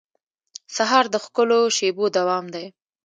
سهار 0.75 1.05
د 1.13 1.15
ښکلو 1.25 1.59
شېبو 1.77 2.05
دوام 2.17 2.45
دی. 2.53 2.65